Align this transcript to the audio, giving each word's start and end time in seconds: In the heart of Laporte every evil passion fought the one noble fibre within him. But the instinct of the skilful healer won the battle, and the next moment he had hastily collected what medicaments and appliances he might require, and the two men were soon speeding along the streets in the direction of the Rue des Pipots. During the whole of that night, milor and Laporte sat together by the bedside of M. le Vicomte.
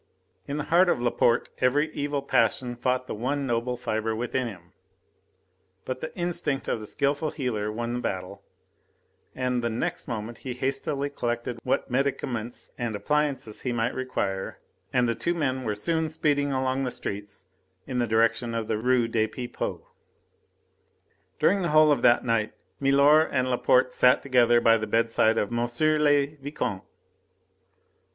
In 0.47 0.57
the 0.57 0.63
heart 0.63 0.89
of 0.89 0.99
Laporte 0.99 1.51
every 1.59 1.93
evil 1.93 2.23
passion 2.23 2.75
fought 2.75 3.05
the 3.05 3.13
one 3.13 3.45
noble 3.45 3.77
fibre 3.77 4.15
within 4.15 4.47
him. 4.47 4.73
But 5.85 6.01
the 6.01 6.11
instinct 6.17 6.67
of 6.67 6.79
the 6.79 6.87
skilful 6.87 7.29
healer 7.29 7.71
won 7.71 7.93
the 7.93 7.99
battle, 7.99 8.41
and 9.35 9.63
the 9.63 9.69
next 9.69 10.07
moment 10.07 10.39
he 10.39 10.49
had 10.53 10.57
hastily 10.57 11.11
collected 11.11 11.59
what 11.63 11.91
medicaments 11.91 12.71
and 12.79 12.95
appliances 12.95 13.61
he 13.61 13.71
might 13.71 13.93
require, 13.93 14.57
and 14.91 15.07
the 15.07 15.13
two 15.13 15.35
men 15.35 15.63
were 15.65 15.75
soon 15.75 16.09
speeding 16.09 16.51
along 16.51 16.83
the 16.83 16.89
streets 16.89 17.45
in 17.85 17.99
the 17.99 18.07
direction 18.07 18.55
of 18.55 18.67
the 18.67 18.79
Rue 18.79 19.07
des 19.07 19.27
Pipots. 19.27 19.83
During 21.37 21.61
the 21.61 21.69
whole 21.69 21.91
of 21.91 22.01
that 22.01 22.25
night, 22.25 22.53
milor 22.79 23.21
and 23.27 23.51
Laporte 23.51 23.93
sat 23.93 24.23
together 24.23 24.59
by 24.59 24.79
the 24.79 24.87
bedside 24.87 25.37
of 25.37 25.53
M. 25.53 25.59
le 25.61 26.25
Vicomte. 26.41 26.85